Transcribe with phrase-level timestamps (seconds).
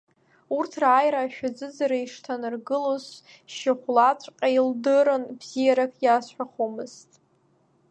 [0.57, 3.05] Урҭ рааира ашәаӡыӡара ишҭанаргылоз
[3.53, 7.09] шьахәлаҵәҟьа илдыруан, бзиарак иазҳәахомызт.